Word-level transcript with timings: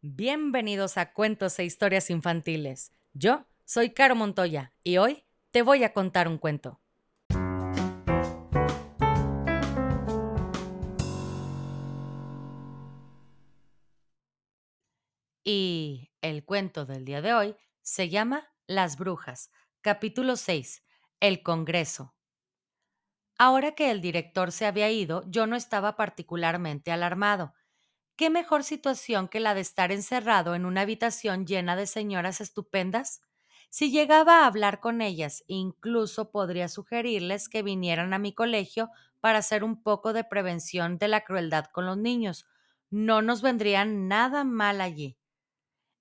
Bienvenidos 0.00 0.96
a 0.96 1.12
Cuentos 1.12 1.58
e 1.58 1.64
Historias 1.64 2.08
Infantiles. 2.08 2.92
Yo 3.14 3.48
soy 3.64 3.90
Caro 3.90 4.14
Montoya 4.14 4.72
y 4.84 4.98
hoy 4.98 5.24
te 5.50 5.62
voy 5.62 5.82
a 5.82 5.92
contar 5.92 6.28
un 6.28 6.38
cuento. 6.38 6.80
Y 15.42 16.12
el 16.20 16.44
cuento 16.44 16.86
del 16.86 17.04
día 17.04 17.20
de 17.20 17.34
hoy 17.34 17.56
se 17.82 18.08
llama 18.08 18.52
Las 18.68 18.98
Brujas, 18.98 19.50
capítulo 19.80 20.36
6, 20.36 20.84
El 21.18 21.42
Congreso. 21.42 22.14
Ahora 23.36 23.72
que 23.72 23.90
el 23.90 24.00
director 24.00 24.52
se 24.52 24.66
había 24.66 24.92
ido, 24.92 25.24
yo 25.26 25.48
no 25.48 25.56
estaba 25.56 25.96
particularmente 25.96 26.92
alarmado. 26.92 27.52
¿Qué 28.18 28.28
mejor 28.30 28.64
situación 28.64 29.28
que 29.28 29.40
la 29.40 29.54
de 29.54 29.60
estar 29.62 29.92
encerrado 29.92 30.54
en 30.54 30.66
una 30.66 30.80
habitación 30.82 31.46
llena 31.46 31.74
de 31.76 31.86
señoras 31.86 32.40
estupendas? 32.42 33.22
Si 33.70 33.90
llegaba 33.90 34.42
a 34.42 34.46
hablar 34.46 34.80
con 34.80 35.00
ellas, 35.00 35.44
incluso 35.46 36.30
podría 36.30 36.68
sugerirles 36.68 37.48
que 37.48 37.62
vinieran 37.62 38.12
a 38.12 38.18
mi 38.18 38.34
colegio 38.34 38.90
para 39.20 39.38
hacer 39.38 39.62
un 39.64 39.82
poco 39.82 40.12
de 40.12 40.24
prevención 40.24 40.98
de 40.98 41.08
la 41.08 41.22
crueldad 41.22 41.66
con 41.72 41.86
los 41.86 41.96
niños. 41.96 42.44
No 42.90 43.22
nos 43.22 43.40
vendrían 43.40 44.08
nada 44.08 44.42
mal 44.44 44.80
allí. 44.80 45.16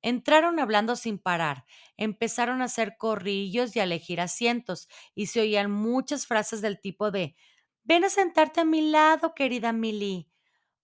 Entraron 0.01 0.59
hablando 0.59 0.95
sin 0.95 1.19
parar, 1.19 1.65
empezaron 1.97 2.61
a 2.61 2.65
hacer 2.65 2.97
corrillos 2.97 3.75
y 3.75 3.79
a 3.81 3.85
elegir 3.85 4.21
asientos, 4.21 4.89
y 5.15 5.27
se 5.27 5.41
oían 5.41 5.71
muchas 5.71 6.27
frases 6.27 6.61
del 6.61 6.79
tipo 6.81 7.11
de 7.11 7.35
Ven 7.83 8.05
a 8.05 8.09
sentarte 8.09 8.61
a 8.61 8.65
mi 8.65 8.91
lado, 8.91 9.35
querida 9.35 9.73
Milly. 9.73 10.29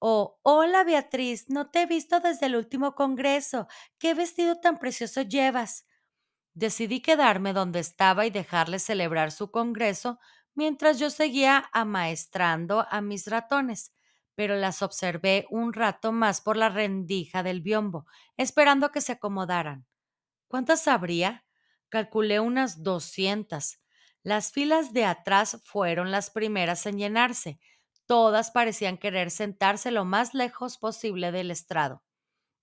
O 0.05 0.37
Hola 0.43 0.83
Beatriz, 0.83 1.45
no 1.47 1.69
te 1.71 1.83
he 1.83 1.85
visto 1.85 2.19
desde 2.19 2.47
el 2.47 2.57
último 2.57 2.93
congreso. 2.93 3.67
¿Qué 3.97 4.13
vestido 4.13 4.59
tan 4.59 4.77
precioso 4.77 5.21
llevas? 5.21 5.87
Decidí 6.53 7.01
quedarme 7.01 7.53
donde 7.53 7.79
estaba 7.79 8.25
y 8.25 8.29
dejarles 8.29 8.83
celebrar 8.83 9.31
su 9.31 9.51
congreso 9.51 10.19
mientras 10.55 10.99
yo 10.99 11.09
seguía 11.09 11.69
amaestrando 11.73 12.85
a 12.89 13.01
mis 13.01 13.27
ratones 13.27 13.93
pero 14.35 14.55
las 14.55 14.81
observé 14.81 15.45
un 15.49 15.73
rato 15.73 16.11
más 16.11 16.41
por 16.41 16.57
la 16.57 16.69
rendija 16.69 17.43
del 17.43 17.61
biombo, 17.61 18.05
esperando 18.37 18.91
que 18.91 19.01
se 19.01 19.11
acomodaran. 19.11 19.85
¿Cuántas 20.47 20.87
habría? 20.87 21.45
Calculé 21.89 22.39
unas 22.39 22.83
doscientas. 22.83 23.81
Las 24.23 24.51
filas 24.51 24.93
de 24.93 25.05
atrás 25.05 25.61
fueron 25.65 26.11
las 26.11 26.29
primeras 26.29 26.85
en 26.85 26.97
llenarse. 26.97 27.59
Todas 28.05 28.51
parecían 28.51 28.97
querer 28.97 29.31
sentarse 29.31 29.91
lo 29.91 30.05
más 30.05 30.33
lejos 30.33 30.77
posible 30.77 31.31
del 31.31 31.51
estrado. 31.51 32.03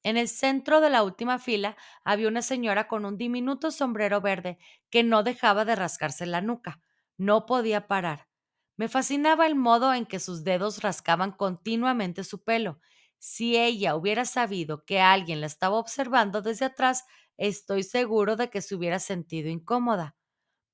En 0.03 0.17
el 0.17 0.29
centro 0.29 0.81
de 0.81 0.91
la 0.91 1.03
última 1.03 1.39
fila 1.39 1.77
había 2.05 2.29
una 2.29 2.43
señora 2.43 2.89
con 2.89 3.05
un 3.05 3.19
diminuto 3.19 3.71
sombrero 3.71 4.21
verde 4.21 4.59
que 4.91 5.03
no 5.05 5.23
dejaba 5.23 5.65
de 5.65 5.77
rascarse 5.77 6.27
la 6.27 6.41
nuca. 6.41 6.83
No 7.19 7.47
podía 7.47 7.87
parar. 7.89 8.29
Me 8.77 8.89
fascinaba 8.89 9.47
el 9.47 9.57
modo 9.57 9.93
en 9.93 10.07
que 10.07 10.21
sus 10.21 10.45
dedos 10.45 10.83
rascaban 10.83 11.33
continuamente 11.33 12.25
su 12.25 12.43
pelo. 12.45 12.81
Si 13.19 13.57
ella 13.59 13.95
hubiera 13.97 14.25
sabido 14.25 14.85
que 14.87 15.01
alguien 15.01 15.41
la 15.43 15.47
estaba 15.47 15.77
observando 15.77 16.41
desde 16.41 16.65
atrás, 16.67 17.05
estoy 17.37 17.83
seguro 17.83 18.37
de 18.37 18.49
que 18.49 18.63
se 18.63 18.75
hubiera 18.75 18.99
sentido 18.99 19.51
incómoda. 19.51 20.17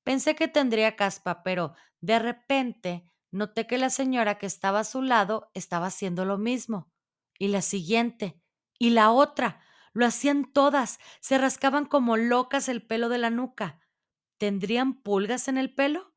Pensé 0.05 0.35
que 0.37 0.49
tendría 0.49 0.97
caspa, 0.97 1.43
pero 1.43 1.75
de 2.01 2.19
repente 2.19 3.11
noté 3.37 3.67
que 3.67 3.79
la 3.79 3.91
señora 3.91 4.39
que 4.39 4.47
estaba 4.47 4.81
a 4.81 4.85
su 4.85 5.03
lado 5.03 5.51
estaba 5.55 5.87
haciendo 5.87 6.25
lo 6.25 6.39
mismo. 6.39 6.91
Y 7.39 7.49
la 7.49 7.63
siguiente, 7.63 8.41
y 8.79 8.91
la 8.91 9.11
otra. 9.11 9.61
Lo 9.93 10.07
hacían 10.07 10.53
todas, 10.53 10.99
se 11.21 11.39
rascaban 11.39 11.87
como 11.87 12.17
locas 12.17 12.69
el 12.69 12.87
pelo 12.87 13.09
de 13.09 13.19
la 13.19 13.31
nuca. 13.31 13.81
¿Tendrían 14.39 15.03
pulgas 15.03 15.49
en 15.49 15.57
el 15.59 15.75
pelo? 15.75 16.15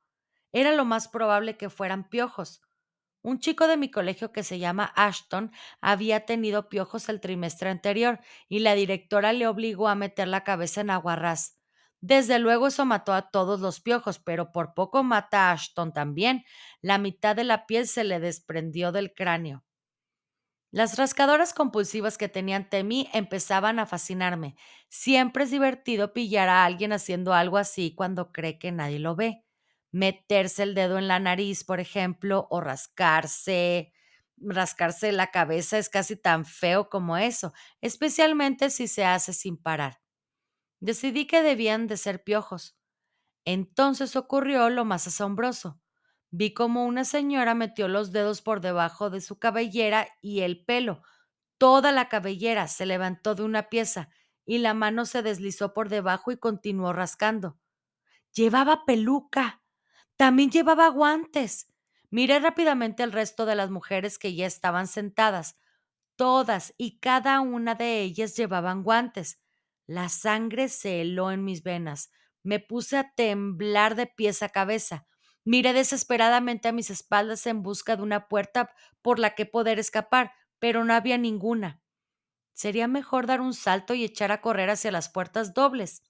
Era 0.52 0.74
lo 0.74 0.86
más 0.86 1.08
probable 1.08 1.58
que 1.58 1.70
fueran 1.70 2.10
piojos. 2.10 2.62
Un 3.22 3.40
chico 3.40 3.68
de 3.68 3.78
mi 3.78 3.92
colegio 3.92 4.32
que 4.32 4.44
se 4.44 4.60
llama 4.60 4.94
Ashton 4.96 5.52
había 5.82 6.26
tenido 6.26 6.70
piojos 6.70 7.10
el 7.10 7.20
trimestre 7.22 7.70
anterior 7.70 8.20
y 8.48 8.60
la 8.60 8.76
directora 8.76 9.34
le 9.34 9.48
obligó 9.48 9.88
a 9.90 9.96
meter 9.96 10.28
la 10.28 10.44
cabeza 10.44 10.82
en 10.82 10.90
aguarrás. 10.90 11.59
Desde 12.02 12.40
luego 12.40 12.68
eso 12.68 12.86
mató 12.86 13.14
a 13.14 13.30
todos 13.32 13.60
los 13.62 13.80
piojos, 13.82 14.20
pero 14.20 14.52
por 14.52 14.74
poco 14.74 15.04
mata 15.04 15.50
a 15.50 15.54
Ashton 15.54 15.94
también. 15.94 16.44
La 16.82 16.98
mitad 16.98 17.36
de 17.36 17.44
la 17.46 17.66
piel 17.68 17.88
se 17.88 18.04
le 18.04 18.20
desprendió 18.20 18.92
del 18.92 19.14
cráneo. 19.14 19.64
Las 20.72 20.98
rascadoras 20.98 21.54
compulsivas 21.54 22.18
que 22.18 22.30
tenían 22.30 22.70
Temi 22.70 23.10
empezaban 23.14 23.80
a 23.80 23.86
fascinarme. 23.88 24.56
Siempre 24.88 25.44
es 25.46 25.52
divertido 25.52 26.14
pillar 26.14 26.48
a 26.50 26.64
alguien 26.66 26.94
haciendo 26.94 27.34
algo 27.34 27.58
así 27.58 27.96
cuando 27.96 28.32
cree 28.32 28.60
que 28.60 28.72
nadie 28.72 29.00
lo 29.00 29.16
ve 29.16 29.44
meterse 29.92 30.62
el 30.62 30.76
dedo 30.76 31.00
en 31.00 31.08
la 31.08 31.18
nariz, 31.20 31.64
por 31.64 31.80
ejemplo, 31.80 32.46
o 32.52 32.62
rascarse, 32.62 33.92
rascarse 34.38 35.12
la 35.12 35.32
cabeza 35.32 35.80
es 35.80 35.90
casi 35.90 36.16
tan 36.16 36.46
feo 36.46 36.90
como 36.90 37.18
eso, 37.18 37.54
especialmente 37.82 38.70
si 38.70 38.88
se 38.88 39.04
hace 39.04 39.34
sin 39.34 39.58
parar. 39.58 40.00
Decidí 40.80 41.28
que 41.28 41.42
debían 41.42 41.88
de 41.88 41.98
ser 41.98 42.24
piojos. 42.24 42.78
Entonces 43.46 44.16
ocurrió 44.16 44.70
lo 44.70 44.86
más 44.86 45.08
asombroso. 45.08 45.80
Vi 46.32 46.54
como 46.54 46.86
una 46.86 47.06
señora 47.06 47.56
metió 47.56 47.88
los 47.88 48.12
dedos 48.12 48.42
por 48.42 48.62
debajo 48.62 49.10
de 49.10 49.22
su 49.22 49.40
cabellera 49.40 50.08
y 50.22 50.42
el 50.42 50.64
pelo. 50.64 51.02
Toda 51.58 51.92
la 51.92 52.10
cabellera 52.10 52.68
se 52.68 52.86
levantó 52.86 53.36
de 53.36 53.44
una 53.44 53.70
pieza 53.70 54.10
y 54.46 54.60
la 54.60 54.74
mano 54.74 55.06
se 55.06 55.22
deslizó 55.24 55.74
por 55.74 55.90
debajo 55.90 56.32
y 56.32 56.38
continuó 56.38 56.94
rascando. 56.94 57.60
Llevaba 58.34 58.86
peluca. 58.86 59.62
También 60.18 60.52
llevaba 60.52 60.90
guantes. 60.90 61.68
Miré 62.12 62.40
rápidamente 62.40 63.04
al 63.04 63.12
resto 63.12 63.46
de 63.46 63.56
las 63.56 63.70
mujeres 63.70 64.20
que 64.20 64.36
ya 64.36 64.46
estaban 64.48 64.88
sentadas. 64.88 65.58
Todas 66.16 66.74
y 66.78 67.00
cada 67.00 67.42
una 67.42 67.76
de 67.76 68.02
ellas 68.02 68.36
llevaban 68.38 68.84
guantes. 68.84 69.40
La 69.90 70.08
sangre 70.08 70.70
se 70.70 71.02
heló 71.02 71.32
en 71.32 71.44
mis 71.44 71.64
venas. 71.64 72.12
Me 72.44 72.60
puse 72.60 72.96
a 72.96 73.12
temblar 73.16 73.96
de 73.96 74.06
pies 74.06 74.44
a 74.44 74.50
cabeza. 74.50 75.08
Miré 75.44 75.74
desesperadamente 75.74 76.68
a 76.68 76.72
mis 76.72 76.92
espaldas 76.92 77.48
en 77.48 77.64
busca 77.64 77.96
de 77.96 78.04
una 78.04 78.28
puerta 78.28 78.70
por 79.02 79.18
la 79.18 79.34
que 79.34 79.48
poder 79.48 79.80
escapar, 79.80 80.32
pero 80.60 80.86
no 80.86 80.94
había 80.94 81.18
ninguna. 81.18 81.82
Sería 82.54 82.88
mejor 82.88 83.28
dar 83.28 83.42
un 83.42 83.54
salto 83.54 83.96
y 83.96 84.04
echar 84.04 84.32
a 84.32 84.42
correr 84.42 84.70
hacia 84.70 84.92
las 84.92 85.10
puertas 85.10 85.56
dobles. 85.56 86.04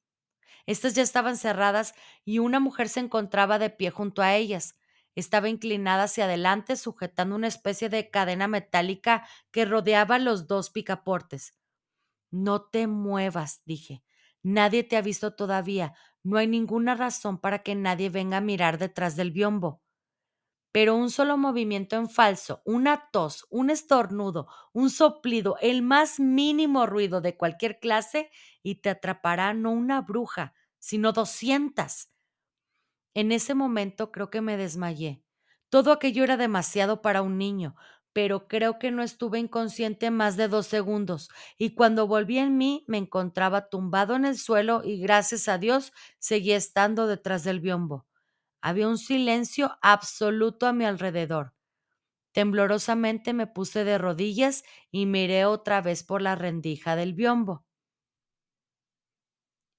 Estas 0.66 0.96
ya 0.96 1.04
estaban 1.04 1.38
cerradas 1.38 1.96
y 2.26 2.40
una 2.40 2.60
mujer 2.60 2.90
se 2.90 3.02
encontraba 3.02 3.60
de 3.60 3.70
pie 3.70 3.92
junto 3.92 4.22
a 4.22 4.36
ellas. 4.36 4.76
Estaba 5.16 5.50
inclinada 5.50 6.04
hacia 6.04 6.26
adelante, 6.26 6.76
sujetando 6.78 7.36
una 7.36 7.48
especie 7.48 7.90
de 7.90 8.10
cadena 8.10 8.48
metálica 8.48 9.28
que 9.52 9.66
rodeaba 9.66 10.20
los 10.20 10.48
dos 10.48 10.70
picaportes. 10.72 11.56
No 12.32 12.62
te 12.64 12.88
muevas, 12.88 13.62
dije. 13.66 14.04
Nadie 14.44 14.84
te 14.84 14.98
ha 14.98 15.02
visto 15.02 15.36
todavía. 15.36 15.94
No 16.24 16.38
hay 16.38 16.48
ninguna 16.48 16.96
razón 16.96 17.40
para 17.40 17.60
que 17.64 17.76
nadie 17.76 18.10
venga 18.10 18.38
a 18.38 18.42
mirar 18.42 18.78
detrás 18.78 19.16
del 19.16 19.32
biombo. 19.32 19.82
Pero 20.72 20.96
un 20.96 21.10
solo 21.10 21.38
movimiento 21.38 21.96
en 21.96 22.10
falso, 22.10 22.62
una 22.66 23.10
tos, 23.12 23.48
un 23.50 23.72
estornudo, 23.72 24.48
un 24.74 24.90
soplido, 24.92 25.58
el 25.62 25.82
más 25.82 26.20
mínimo 26.20 26.86
ruido 26.86 27.22
de 27.22 27.38
cualquier 27.38 27.80
clase, 27.80 28.30
y 28.62 28.76
te 28.76 28.90
atrapará 28.92 29.54
no 29.54 29.72
una 29.72 30.02
bruja, 30.02 30.54
sino 30.78 31.12
doscientas. 31.12 32.12
En 33.14 33.32
ese 33.32 33.54
momento 33.56 34.12
creo 34.12 34.30
que 34.30 34.42
me 34.42 34.58
desmayé. 34.58 35.24
Todo 35.70 35.92
aquello 35.92 36.24
era 36.24 36.38
demasiado 36.38 37.02
para 37.02 37.22
un 37.22 37.38
niño, 37.38 37.76
pero 38.20 38.50
creo 38.50 38.80
que 38.80 38.92
no 38.92 39.02
estuve 39.02 39.40
inconsciente 39.40 40.12
más 40.12 40.36
de 40.36 40.50
dos 40.50 40.68
segundos, 40.68 41.30
y 41.58 41.74
cuando 41.74 42.06
volví 42.06 42.38
en 42.38 42.58
mí 42.58 42.84
me 42.86 42.98
encontraba 42.98 43.70
tumbado 43.70 44.14
en 44.18 44.26
el 44.26 44.38
suelo 44.38 44.82
y 44.84 45.00
gracias 45.00 45.48
a 45.48 45.58
Dios 45.58 45.94
seguía 46.18 46.58
estando 46.58 47.08
detrás 47.08 47.46
del 47.46 47.62
biombo. 47.62 48.06
Había 48.62 48.90
un 48.90 48.98
silencio 48.98 49.78
absoluto 49.82 50.68
a 50.68 50.74
mi 50.74 50.86
alrededor. 50.86 51.54
Temblorosamente 52.34 53.34
me 53.34 53.48
puse 53.48 53.86
de 53.86 53.98
rodillas 54.00 54.64
y 54.92 55.06
miré 55.06 55.46
otra 55.46 55.82
vez 55.82 56.04
por 56.04 56.22
la 56.22 56.36
rendija 56.36 56.98
del 56.98 57.14
biombo. 57.14 57.66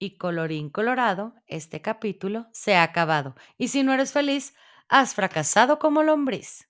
Y 0.00 0.16
colorín 0.18 0.70
colorado, 0.70 1.34
este 1.46 1.80
capítulo 1.82 2.48
se 2.52 2.74
ha 2.74 2.82
acabado. 2.82 3.36
Y 3.58 3.68
si 3.68 3.82
no 3.84 3.92
eres 3.92 4.12
feliz, 4.12 4.54
has 4.88 5.14
fracasado 5.14 5.78
como 5.78 6.02
lombriz. 6.02 6.69